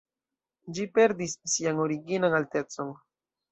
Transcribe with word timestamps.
Ĝi 0.77 0.85
perdis 0.95 1.35
sian 1.57 1.83
originan 1.85 2.41
altecon. 2.41 2.93